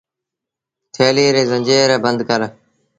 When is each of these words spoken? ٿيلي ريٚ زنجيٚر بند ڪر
ٿيلي 0.93 1.25
ريٚ 1.35 1.49
زنجيٚر 1.51 1.89
بند 2.05 2.19
ڪر 2.29 2.41